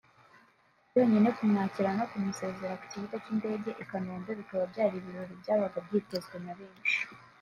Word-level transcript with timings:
byonyine 0.87 1.29
kumwakira 1.37 1.89
no 1.97 2.05
kumusezera 2.11 2.77
ku 2.79 2.85
kibuga 2.91 3.15
cy’indege 3.23 3.69
i 3.83 3.85
Kanombe 3.89 4.31
bikaba 4.39 4.63
byari 4.71 4.95
ibirori 4.99 5.33
byabaga 5.41 5.77
byitezwe 5.85 6.35
na 6.45 6.53
benshi 6.59 6.99